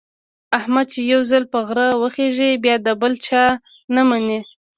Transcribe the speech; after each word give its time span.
احمد 0.57 0.85
چې 0.93 1.01
یو 1.13 1.21
ځل 1.31 1.43
په 1.53 1.59
غره 1.67 1.87
وخېژي، 2.01 2.51
بیا 2.63 2.75
د 2.85 2.87
بل 3.01 3.13
چا 3.25 3.43
نه 3.95 4.01
مني. 4.09 4.39